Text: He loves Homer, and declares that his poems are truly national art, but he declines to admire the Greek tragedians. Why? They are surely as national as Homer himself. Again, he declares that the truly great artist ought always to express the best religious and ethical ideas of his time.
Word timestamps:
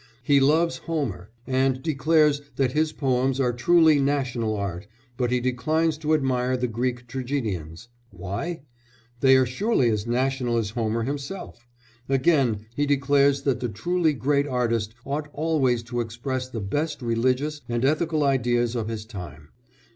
He 0.23 0.39
loves 0.39 0.77
Homer, 0.77 1.29
and 1.45 1.83
declares 1.83 2.41
that 2.55 2.71
his 2.71 2.91
poems 2.91 3.39
are 3.39 3.53
truly 3.53 3.99
national 3.99 4.55
art, 4.57 4.87
but 5.15 5.29
he 5.29 5.39
declines 5.39 5.95
to 5.99 6.15
admire 6.15 6.57
the 6.57 6.67
Greek 6.67 7.05
tragedians. 7.05 7.87
Why? 8.09 8.61
They 9.19 9.37
are 9.37 9.45
surely 9.45 9.91
as 9.91 10.07
national 10.07 10.57
as 10.57 10.71
Homer 10.71 11.03
himself. 11.03 11.67
Again, 12.09 12.65
he 12.75 12.87
declares 12.87 13.43
that 13.43 13.59
the 13.59 13.69
truly 13.69 14.13
great 14.13 14.47
artist 14.47 14.95
ought 15.05 15.29
always 15.33 15.83
to 15.83 16.01
express 16.01 16.49
the 16.49 16.61
best 16.61 17.03
religious 17.03 17.61
and 17.69 17.85
ethical 17.85 18.23
ideas 18.23 18.75
of 18.75 18.87
his 18.87 19.05
time. 19.05 19.49